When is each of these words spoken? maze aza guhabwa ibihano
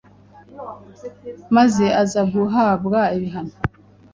maze 1.55 1.85
aza 2.01 2.21
guhabwa 2.33 2.99
ibihano 3.15 3.53